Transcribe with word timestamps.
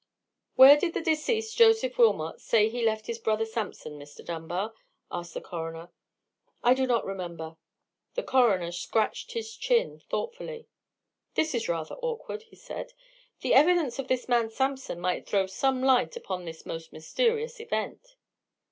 "Where 0.55 0.77
did 0.77 0.95
the 0.95 1.01
deceased 1.01 1.55
Joseph 1.55 1.95
Wilmot 1.99 2.41
say 2.41 2.67
he 2.69 2.83
left 2.83 3.05
his 3.05 3.19
brother 3.19 3.45
Sampson, 3.45 3.99
Mr. 3.99 4.25
Dunbar?" 4.25 4.73
asked 5.11 5.35
the 5.35 5.41
coroner. 5.41 5.91
"I 6.63 6.73
do 6.73 6.87
not 6.87 7.05
remember." 7.05 7.55
The 8.15 8.23
coroner 8.23 8.71
scratched 8.71 9.33
his 9.33 9.55
chin, 9.55 9.99
thoughtfully. 10.09 10.67
"That 11.35 11.53
is 11.53 11.69
rather 11.69 11.93
awkward," 12.01 12.41
he 12.41 12.55
said; 12.55 12.93
"the 13.41 13.53
evidence 13.53 13.99
of 13.99 14.07
this 14.07 14.27
man 14.27 14.49
Sampson 14.49 14.99
might 14.99 15.27
throw 15.27 15.45
some 15.45 15.83
light 15.83 16.15
upon 16.17 16.45
this 16.45 16.65
most 16.65 16.91
mysterious 16.91 17.59
event." 17.59 18.15